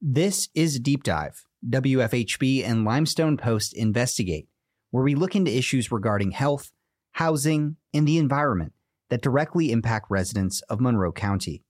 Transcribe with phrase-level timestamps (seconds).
[0.00, 4.46] This is Deep Dive, WFHB and Limestone Post Investigate,
[4.92, 6.70] where we look into issues regarding health,
[7.12, 8.74] housing, and the environment
[9.10, 11.64] that directly impact residents of Monroe County.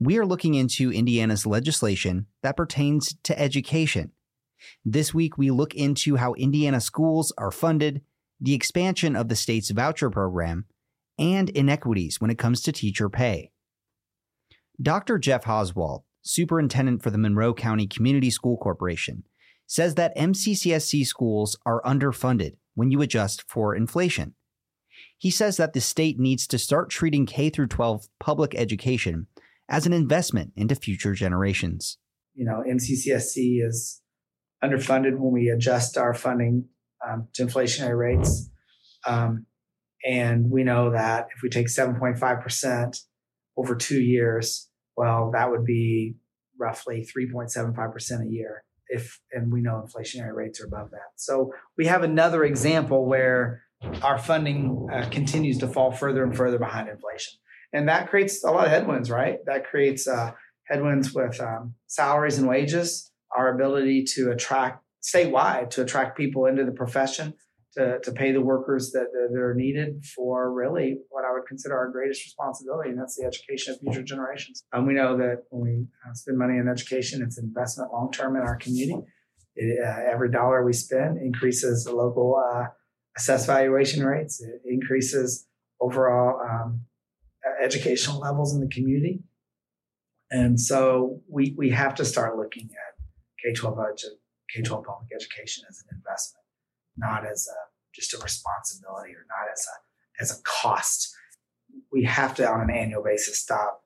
[0.00, 4.10] We are looking into Indiana's legislation that pertains to education.
[4.84, 8.02] This week, we look into how Indiana schools are funded,
[8.40, 10.64] the expansion of the state's voucher program,
[11.16, 13.52] and inequities when it comes to teacher pay.
[14.82, 15.16] Dr.
[15.16, 19.24] Jeff Hauswald, superintendent for the Monroe County Community School Corporation,
[19.66, 24.34] says that MCCSC schools are underfunded when you adjust for inflation.
[25.18, 29.26] He says that the state needs to start treating K through 12 public education
[29.68, 31.98] as an investment into future generations.
[32.34, 34.00] You know, MCCSC is
[34.62, 36.66] underfunded when we adjust our funding
[37.06, 38.50] um, to inflationary rates.
[39.06, 39.46] Um,
[40.04, 43.00] and we know that if we take 7.5%
[43.56, 46.16] over two years, well, that would be
[46.58, 48.64] roughly 3.75% a year.
[48.88, 51.12] If and we know inflationary rates are above that.
[51.16, 53.62] So we have another example where
[54.02, 57.38] our funding uh, continues to fall further and further behind inflation,
[57.72, 59.10] and that creates a lot of headwinds.
[59.10, 59.38] Right?
[59.46, 60.32] That creates uh,
[60.64, 66.64] headwinds with um, salaries and wages, our ability to attract statewide to attract people into
[66.64, 67.34] the profession
[67.74, 71.76] to, to pay the workers that, that are needed for really what I would consider
[71.76, 74.64] our greatest responsibility, and that's the education of future generations.
[74.72, 78.10] And we know that when we uh, spend money on education, it's an investment long
[78.12, 79.06] term in our community.
[79.56, 82.66] It, uh, every dollar we spend increases the local uh,
[83.16, 84.42] assessed valuation rates.
[84.42, 85.46] It increases
[85.80, 86.82] overall um,
[87.62, 89.22] educational levels in the community.
[90.30, 93.04] And so we, we have to start looking at
[93.44, 93.76] K 12
[94.54, 96.41] K 12 public education as an investment
[96.96, 97.58] not as a
[97.94, 101.14] just a responsibility or not as a as a cost.
[101.90, 103.82] We have to, on an annual basis, stop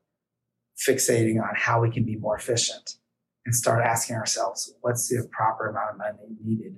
[0.76, 2.96] fixating on how we can be more efficient
[3.44, 6.76] and start asking ourselves, what's the proper amount of money needed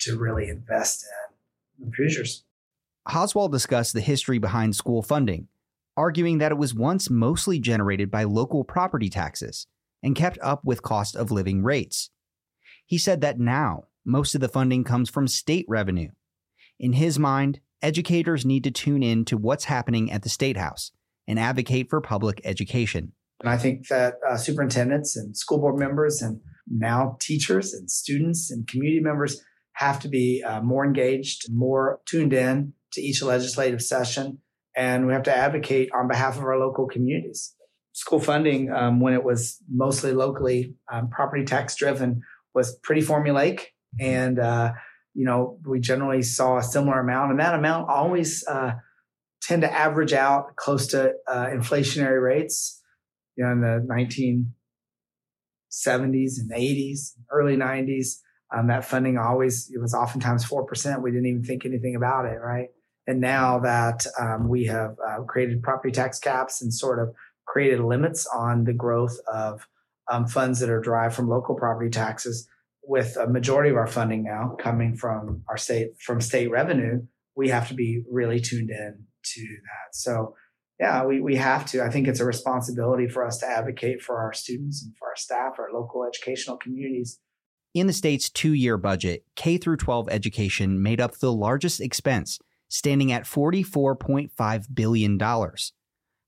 [0.00, 1.04] to really invest
[1.80, 2.44] in futures?
[3.08, 5.48] Hauswald discussed the history behind school funding,
[5.96, 9.66] arguing that it was once mostly generated by local property taxes
[10.02, 12.10] and kept up with cost of living rates.
[12.86, 16.10] He said that now, most of the funding comes from state revenue.
[16.78, 20.92] In his mind, educators need to tune in to what's happening at the State House
[21.26, 23.12] and advocate for public education.
[23.40, 28.50] And I think that uh, superintendents and school board members and now teachers and students
[28.50, 29.42] and community members
[29.74, 34.38] have to be uh, more engaged, more tuned in to each legislative session.
[34.74, 37.54] And we have to advocate on behalf of our local communities.
[37.92, 42.22] School funding, um, when it was mostly locally um, property tax driven,
[42.54, 43.66] was pretty formulaic
[43.98, 44.74] and uh,
[45.14, 48.72] you know we generally saw a similar amount, and that amount always uh,
[49.42, 52.82] tend to average out close to uh, inflationary rates.
[53.36, 54.46] You know, in the 1970s
[56.40, 58.16] and 80s, early 90s,
[58.54, 61.02] um, that funding always it was oftentimes four percent.
[61.02, 62.68] We didn't even think anything about it, right?
[63.06, 67.14] And now that um, we have uh, created property tax caps and sort of
[67.46, 69.68] created limits on the growth of
[70.10, 72.48] um, funds that are derived from local property taxes,
[72.86, 77.02] with a majority of our funding now coming from our state from state revenue,
[77.34, 79.94] we have to be really tuned in to that.
[79.94, 80.34] So
[80.78, 81.82] yeah, we, we have to.
[81.82, 85.16] I think it's a responsibility for us to advocate for our students and for our
[85.16, 87.18] staff, our local educational communities.
[87.74, 93.12] In the state's two-year budget, K through 12 education made up the largest expense, standing
[93.12, 95.18] at $44.5 billion.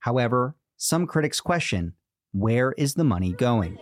[0.00, 1.94] However, some critics question,
[2.32, 3.78] where is the money going?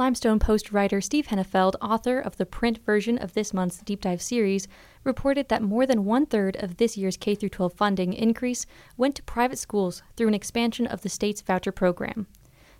[0.00, 4.22] Limestone Post writer Steve Hinnefeld, author of the print version of this month's Deep Dive
[4.22, 4.66] series,
[5.04, 8.64] reported that more than one third of this year's K 12 funding increase
[8.96, 12.26] went to private schools through an expansion of the state's voucher program.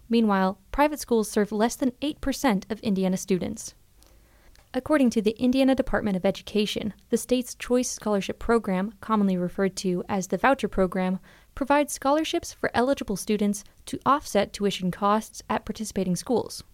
[0.08, 3.75] Meanwhile, private schools serve less than 8% of Indiana students.
[4.72, 10.02] According to the Indiana Department of Education, the state's Choice Scholarship Program, commonly referred to
[10.08, 11.19] as the Voucher Program,
[11.54, 16.64] provides scholarships for eligible students to offset tuition costs at participating schools.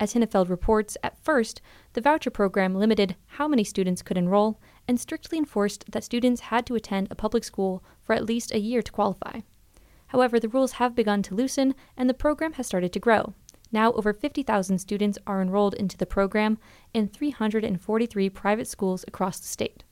[0.00, 1.60] As Hinnefeld reports, at first,
[1.92, 6.66] the voucher program limited how many students could enroll and strictly enforced that students had
[6.66, 9.40] to attend a public school for at least a year to qualify.
[10.08, 13.34] However, the rules have begun to loosen and the program has started to grow.
[13.72, 16.58] Now, over 50,000 students are enrolled into the program
[16.92, 19.82] in 343 private schools across the state.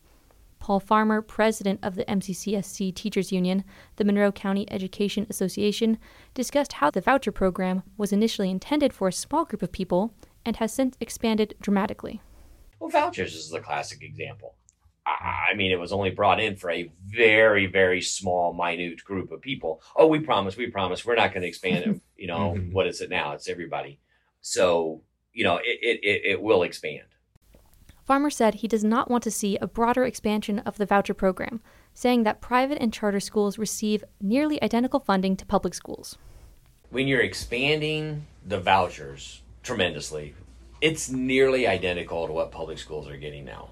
[0.62, 3.64] Paul Farmer, president of the MCCSC Teachers Union,
[3.96, 5.98] the Monroe County Education Association,
[6.34, 10.14] discussed how the voucher program was initially intended for a small group of people
[10.46, 12.22] and has since expanded dramatically.
[12.78, 14.54] Well, vouchers is the classic example.
[15.04, 19.40] I mean, it was only brought in for a very, very small, minute group of
[19.40, 19.82] people.
[19.96, 22.00] Oh, we promise, we promise, we're not going to expand it.
[22.16, 22.70] You know, mm-hmm.
[22.70, 23.32] what is it now?
[23.32, 23.98] It's everybody.
[24.42, 27.08] So, you know, it, it, it will expand.
[28.04, 31.60] Farmer said he does not want to see a broader expansion of the voucher program,
[31.94, 36.18] saying that private and charter schools receive nearly identical funding to public schools.
[36.90, 40.34] When you're expanding the vouchers tremendously,
[40.80, 43.68] it's nearly identical to what public schools are getting now.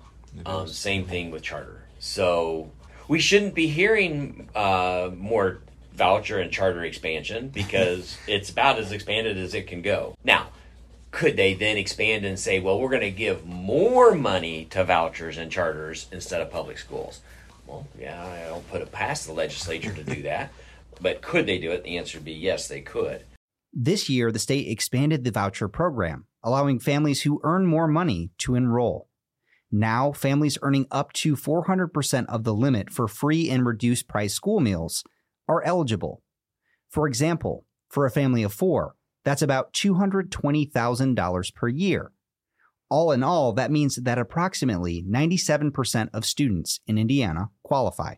[0.47, 1.83] Um, same thing with charter.
[1.99, 2.71] So
[3.09, 5.61] we shouldn't be hearing uh, more
[5.93, 10.17] voucher and charter expansion because it's about as expanded as it can go.
[10.23, 10.51] Now,
[11.11, 15.39] could they then expand and say, well, we're going to give more money to vouchers
[15.39, 17.21] and charters instead of public schools?
[17.67, 20.53] Well, yeah, I don't put it past the legislature to do that.
[21.01, 21.85] But could they do it?
[21.85, 23.25] The answer would be yes, they could.
[23.73, 28.55] This year, the state expanded the voucher program, allowing families who earn more money to
[28.55, 29.09] enroll.
[29.73, 34.59] Now, families earning up to 400% of the limit for free and reduced price school
[34.59, 35.05] meals
[35.49, 36.23] are eligible.
[36.89, 42.13] For example, for a family of four, that's about $220,000 per year.
[42.89, 48.17] All in all, that means that approximately 97% of students in Indiana qualify.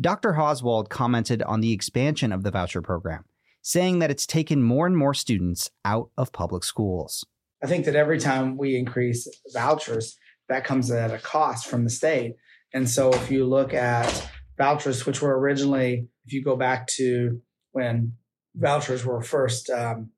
[0.00, 0.32] Dr.
[0.32, 3.24] Hauswald commented on the expansion of the voucher program,
[3.62, 7.24] saying that it's taken more and more students out of public schools.
[7.62, 10.16] I think that every time we increase vouchers,
[10.48, 12.34] that comes at a cost from the state.
[12.72, 14.28] And so if you look at
[14.58, 17.40] vouchers, which were originally, if you go back to
[17.72, 18.14] when
[18.54, 20.10] vouchers were first um,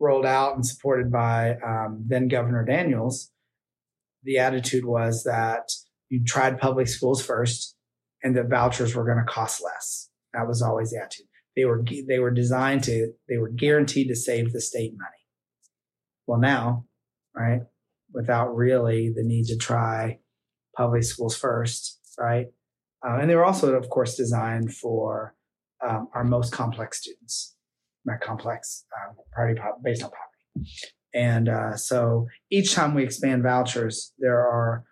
[0.00, 3.30] rolled out and supported by um, then Governor Daniels,
[4.22, 5.70] the attitude was that
[6.08, 7.76] you tried public schools first
[8.22, 10.08] and that vouchers were going to cost less.
[10.32, 11.26] That was always the attitude.
[11.56, 15.10] They were they were designed to they were guaranteed to save the state money.
[16.26, 16.84] Well, now,
[17.34, 17.62] right,
[18.12, 20.20] without really the need to try
[20.76, 22.46] public schools first, right?
[23.04, 25.34] Uh, and they were also, of course, designed for
[25.86, 27.56] um, our most complex students,
[28.16, 30.70] complex, um, party pop, based on poverty.
[31.14, 34.84] And uh, so each time we expand vouchers, there are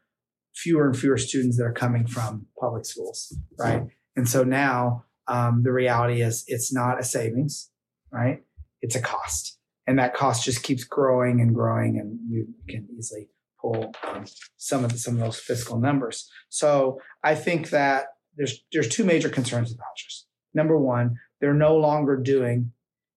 [0.55, 3.83] fewer and fewer students that are coming from public schools, right?
[4.17, 7.71] And so now um, the reality is it's not a savings,
[8.11, 8.43] right?
[8.81, 13.29] It's a cost and that cost just keeps growing and growing, and you can easily
[13.61, 14.25] pull um,
[14.57, 16.29] some of the, some of those fiscal numbers.
[16.49, 20.27] So I think that there's there's two major concerns with vouchers.
[20.55, 22.73] Number one, they're no longer doing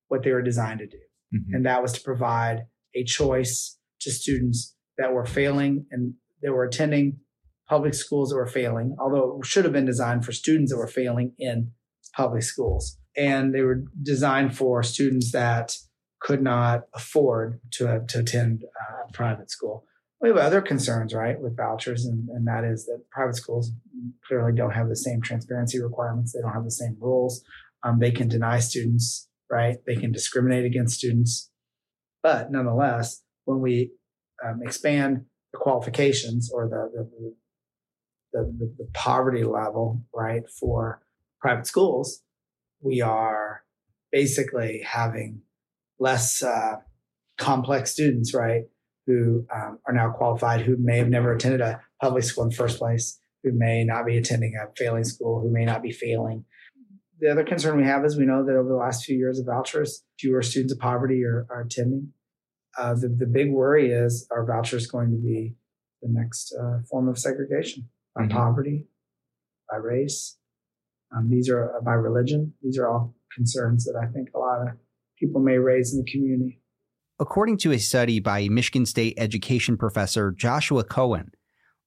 [0.10, 0.98] what they were designed to do,
[1.34, 1.56] mm-hmm.
[1.56, 2.66] and that was to provide
[2.96, 7.18] a choice to students that were failing and they were attending
[7.68, 10.88] public schools that were failing, although it should have been designed for students that were
[10.88, 11.72] failing in
[12.16, 12.98] public schools.
[13.16, 15.76] And they were designed for students that
[16.20, 19.86] could not afford to, to attend uh, private school.
[20.22, 23.72] We have other concerns, right, with vouchers, and, and that is that private schools
[24.28, 26.34] clearly don't have the same transparency requirements.
[26.34, 27.42] They don't have the same rules.
[27.84, 29.78] Um, they can deny students, right?
[29.86, 31.50] They can discriminate against students.
[32.22, 33.92] But nonetheless, when we
[34.46, 37.34] um, expand the qualifications or the the,
[38.34, 41.02] the, the, the poverty level, right, for
[41.42, 42.22] private schools,
[42.82, 43.64] we are
[44.12, 45.42] basically having
[46.00, 46.78] less uh,
[47.38, 48.64] complex students, right,
[49.08, 52.56] who um, are now qualified, who may have never attended a public school in the
[52.56, 56.46] first place, who may not be attending a failing school, who may not be failing.
[57.20, 59.46] The other concern we have is we know that over the last few years of
[59.46, 62.14] vouchers, fewer students of poverty are, are attending.
[62.78, 65.56] Uh, the, the big worry is are vouchers going to be
[66.02, 68.38] the next uh, form of segregation by mm-hmm.
[68.38, 68.88] poverty,
[69.70, 70.38] by race?
[71.16, 72.54] Um, these are uh, by religion.
[72.62, 74.78] These are all concerns that I think a lot of
[75.20, 76.62] people may raise in the community.
[77.20, 81.32] According to a study by Michigan State education professor Joshua Cowen,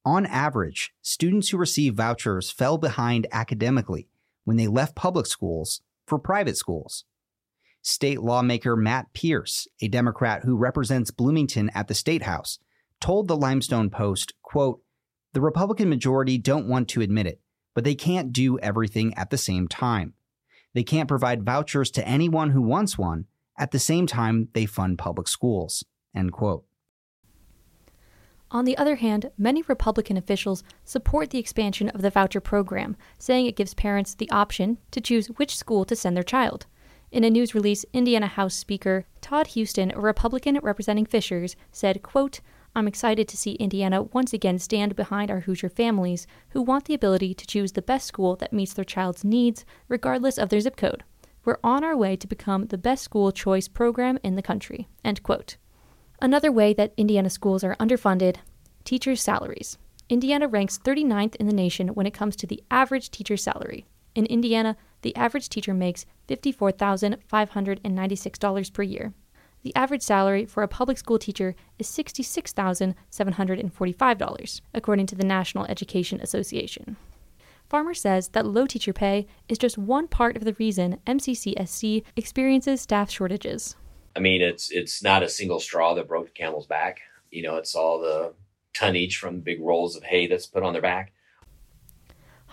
[0.05, 4.09] on average, students who receive vouchers fell behind academically
[4.45, 7.05] when they left public schools for private schools.
[7.83, 12.59] State lawmaker Matt Pierce, a Democrat who represents Bloomington at the State House,
[13.01, 14.83] told the Limestone Post, quote,
[15.33, 17.41] "The Republican majority don't want to admit it,
[17.75, 20.15] but they can't do everything at the same time.
[20.75, 23.27] They can't provide vouchers to anyone who wants one.
[23.59, 25.85] At the same time, they fund public schools.
[26.15, 26.65] End quote.
[28.53, 33.47] On the other hand, many Republican officials support the expansion of the voucher program, saying
[33.47, 36.67] it gives parents the option to choose which school to send their child.
[37.11, 42.41] In a news release, Indiana House Speaker Todd Huston, a Republican representing Fishers, said, quote,
[42.77, 46.95] I'm excited to see Indiana once again stand behind our Hoosier families who want the
[46.95, 50.77] ability to choose the best school that meets their child's needs, regardless of their zip
[50.77, 51.05] code.
[51.47, 54.89] We're on our way to become the best school choice program in the country.
[55.03, 55.57] End quote.
[56.23, 58.37] Another way that Indiana schools are underfunded
[58.85, 59.77] teachers' salaries.
[60.09, 63.87] Indiana ranks 39th in the nation when it comes to the average teacher salary.
[64.15, 69.13] In Indiana, the average teacher makes $54,596 per year.
[69.65, 76.21] The average salary for a public school teacher is $66,745, according to the National Education
[76.21, 76.97] Association.
[77.69, 82.81] Farmer says that low teacher pay is just one part of the reason MCCSC experiences
[82.81, 83.75] staff shortages.
[84.15, 87.01] I mean, it's it's not a single straw that broke the camel's back.
[87.31, 88.35] You know, it's all the
[88.75, 91.13] tonnage from big rolls of hay that's put on their back.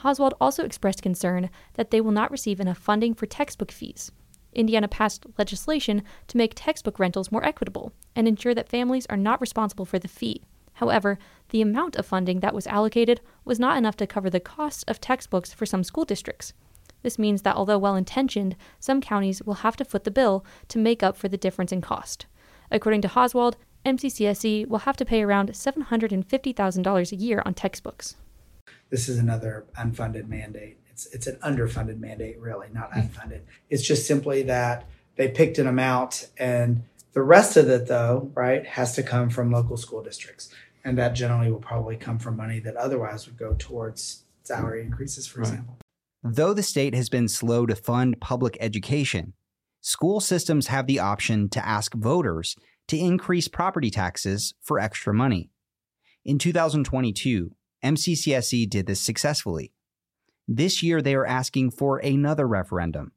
[0.04, 4.12] Hauswald also expressed concern that they will not receive enough funding for textbook fees.
[4.54, 9.42] Indiana passed legislation to make textbook rentals more equitable and ensure that families are not
[9.42, 10.44] responsible for the fee.
[10.74, 14.86] However, the amount of funding that was allocated was not enough to cover the cost
[14.88, 16.54] of textbooks for some school districts.
[17.02, 20.78] This means that although well intentioned, some counties will have to foot the bill to
[20.78, 22.26] make up for the difference in cost.
[22.72, 28.16] According to Hauswald, MCCSC will have to pay around $750,000 a year on textbooks.
[28.90, 30.78] This is another unfunded mandate.
[30.90, 33.02] It's, it's an underfunded mandate, really, not mm-hmm.
[33.02, 33.42] unfunded.
[33.70, 38.66] It's just simply that they picked an amount and the rest of it, though, right,
[38.66, 40.54] has to come from local school districts
[40.84, 45.28] and that generally will probably come from money that otherwise would go towards salary increases,
[45.28, 45.50] for right.
[45.50, 45.78] example.
[46.24, 49.34] Though the state has been slow to fund public education,
[49.80, 52.58] school systems have the option to ask voters
[52.90, 55.50] to increase property taxes for extra money.
[56.26, 57.52] In 2022,
[57.86, 59.72] MCCSC did this successfully.
[60.46, 63.14] This year, they are asking for another referendum.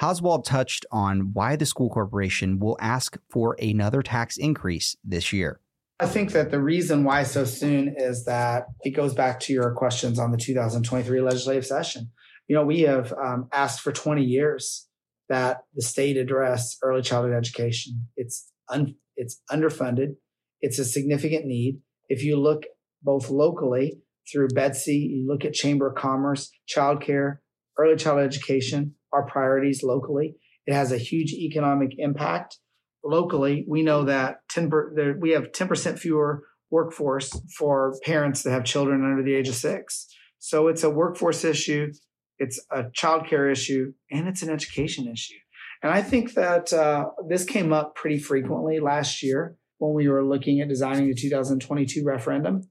[0.00, 5.60] Hauswald touched on why the school corporation will ask for another tax increase this year.
[5.98, 9.74] I think that the reason why so soon is that it goes back to your
[9.74, 12.10] questions on the 2023 legislative session.
[12.50, 14.88] You know, we have um, asked for 20 years
[15.28, 18.08] that the state address early childhood education.
[18.16, 20.16] It's un, it's underfunded.
[20.60, 21.78] It's a significant need.
[22.08, 22.64] If you look
[23.04, 24.00] both locally
[24.32, 27.36] through Betsy, you look at Chamber of Commerce, childcare,
[27.78, 30.34] early childhood education, our priorities locally.
[30.66, 32.58] It has a huge economic impact
[33.04, 38.64] locally, we know that 10 per, we have 10% fewer workforce for parents that have
[38.64, 40.08] children under the age of six.
[40.40, 41.92] So it's a workforce issue,
[42.40, 45.36] it's a childcare issue, and it's an education issue.
[45.82, 50.24] And I think that uh, this came up pretty frequently last year when we were
[50.24, 52.62] looking at designing the 2022 referendum.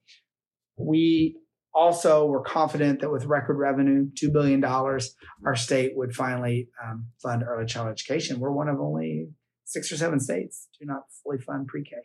[0.77, 1.38] We
[1.73, 7.43] also were confident that with record revenue, $2 billion, our state would finally um, fund
[7.43, 8.39] early child education.
[8.39, 9.29] We're one of only
[9.65, 11.95] six or seven states do not fully fund pre-K.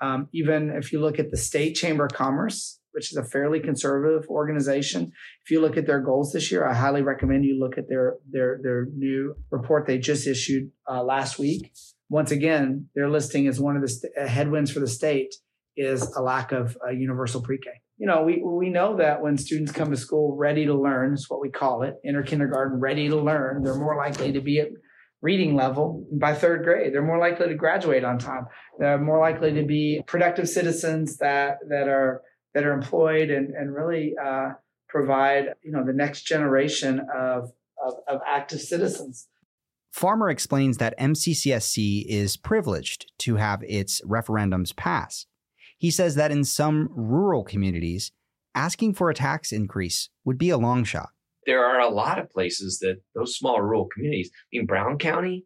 [0.00, 3.60] Um, even if you look at the state chamber of commerce, which is a fairly
[3.60, 5.12] conservative organization,
[5.44, 8.16] if you look at their goals this year, I highly recommend you look at their
[8.30, 11.72] their their new report they just issued uh, last week.
[12.08, 15.34] Once again, their listing as one of the st- uh, headwinds for the state
[15.76, 17.70] is a lack of uh, universal pre-K.
[17.96, 21.26] You know, we we know that when students come to school ready to learn, is
[21.28, 24.68] what we call it, inner kindergarten, ready to learn, they're more likely to be at
[25.22, 26.92] reading level by third grade.
[26.92, 28.46] They're more likely to graduate on time.
[28.78, 32.22] They're more likely to be productive citizens that that are
[32.54, 34.50] that are employed and and really uh,
[34.88, 37.52] provide you know the next generation of,
[37.84, 39.28] of, of active citizens.
[39.92, 45.26] Farmer explains that MCCSC is privileged to have its referendums pass.
[45.76, 48.10] He says that in some rural communities,
[48.54, 51.10] asking for a tax increase would be a long shot
[51.46, 55.44] there are a lot of places that those small rural communities, in Brown County,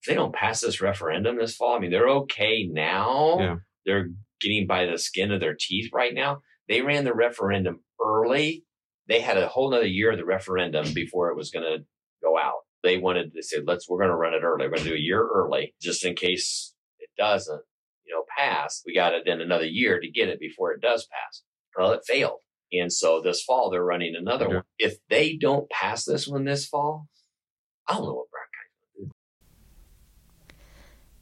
[0.00, 3.38] if they don't pass this referendum this fall, I mean, they're okay now.
[3.38, 3.56] Yeah.
[3.84, 4.08] They're
[4.42, 6.40] getting by the skin of their teeth right now.
[6.68, 8.64] They ran the referendum early.
[9.08, 11.84] They had a whole nother year of the referendum before it was going to
[12.22, 12.60] go out.
[12.82, 14.66] They wanted, they said, let's, we're going to run it early.
[14.66, 17.62] We're going to do a year early just in case it doesn't,
[18.04, 18.82] you know, pass.
[18.84, 21.42] We got it in another year to get it before it does pass.
[21.76, 22.40] Well, it failed.
[22.72, 24.62] And so this fall they're running another one.
[24.78, 27.06] If they don't pass this one this fall,
[27.86, 29.14] I don't know what Brown County's going to
[30.54, 30.54] do.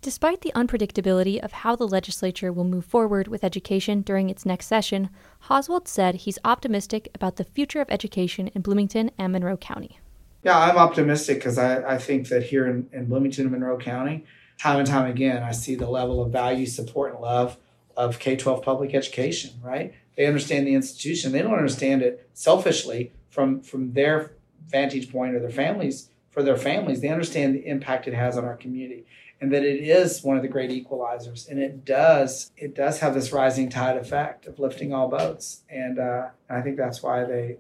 [0.03, 4.65] Despite the unpredictability of how the legislature will move forward with education during its next
[4.67, 5.11] session,
[5.45, 10.01] Hauswald said he's optimistic about the future of education in Bloomington and Monroe County.
[10.43, 14.25] Yeah, I'm optimistic because I, I think that here in, in Bloomington and Monroe County,
[14.57, 17.59] time and time again, I see the level of value, support, and love
[17.95, 19.93] of K 12 public education, right?
[20.17, 21.31] They understand the institution.
[21.31, 24.33] They don't understand it selfishly from, from their
[24.67, 27.03] vantage point or their families, for their families.
[27.03, 29.05] They understand the impact it has on our community
[29.41, 31.49] and that it is one of the great equalizers.
[31.49, 35.63] And it does, it does have this rising tide effect of lifting all boats.
[35.71, 37.57] And uh, I think that's why they,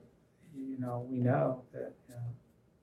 [0.55, 2.21] you know, we know that, you know,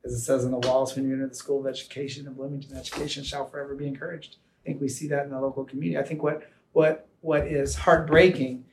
[0.03, 2.75] as it says in the walls, when you enter the School of Education and Bloomington,
[2.75, 4.37] education shall forever be encouraged.
[4.63, 5.99] I think we see that in the local community.
[5.99, 8.65] I think what what what is heartbreaking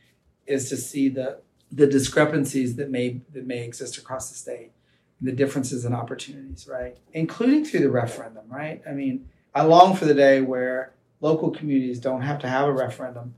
[0.46, 1.40] is to see the
[1.70, 4.72] the discrepancies that may that may exist across the state,
[5.20, 6.96] the differences and opportunities, right?
[7.12, 8.82] Including through the referendum, right?
[8.88, 12.72] I mean, I long for the day where local communities don't have to have a
[12.72, 13.34] referendum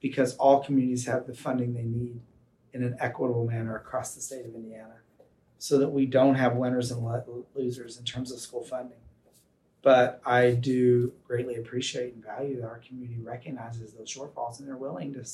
[0.00, 2.20] because all communities have the funding they need
[2.74, 4.96] in an equitable manner across the state of Indiana
[5.58, 7.02] so that we don't have winners and
[7.54, 8.98] losers in terms of school funding.
[9.80, 14.76] But I do greatly appreciate and value that our community recognizes those shortfalls and they're
[14.76, 15.24] willing to,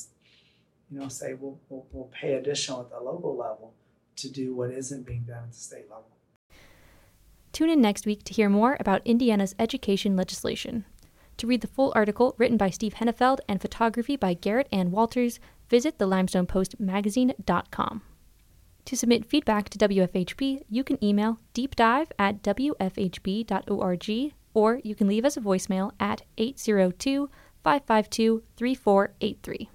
[0.89, 3.73] you know, say we'll, we'll, we'll pay additional at the local level
[4.17, 6.05] to do what isn't being done at the state level.
[7.53, 10.85] Tune in next week to hear more about Indiana's education legislation.
[11.37, 15.39] To read the full article written by Steve Hinnefeld and photography by Garrett Ann Walters,
[15.69, 18.01] visit the limestonepostmagazine.com.
[18.85, 25.25] To submit feedback to WFHB, you can email deepdive at wfhb.org or you can leave
[25.25, 27.29] us a voicemail at 802
[27.63, 29.69] 552 3483.